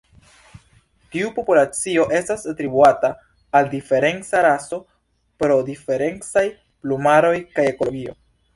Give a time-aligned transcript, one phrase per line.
[1.15, 3.11] Ĉiu populacio estas atribuata
[3.61, 4.81] al diferenca raso
[5.45, 6.47] pro diferencaj
[6.83, 8.21] plumaroj kaj ekologio.